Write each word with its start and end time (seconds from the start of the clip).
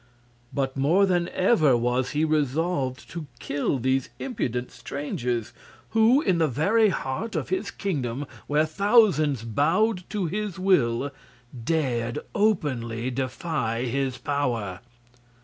But 0.51 0.75
more 0.75 1.05
than 1.05 1.29
ever 1.29 1.77
was 1.77 2.09
he 2.09 2.25
resolved 2.25 3.07
to 3.11 3.27
kill 3.39 3.77
these 3.77 4.09
impudent 4.17 4.71
strangers, 4.71 5.53
who, 5.89 6.21
in 6.21 6.39
the 6.39 6.47
very 6.47 6.89
heart 6.89 7.35
of 7.35 7.49
his 7.49 7.69
kingdom 7.69 8.25
where 8.47 8.65
thousands 8.65 9.43
bowed 9.43 10.03
to 10.09 10.25
his 10.25 10.57
will, 10.57 11.11
dared 11.65 12.17
openly 12.33 13.11
defy 13.11 13.83
his 13.83 14.17
power. 14.17 14.79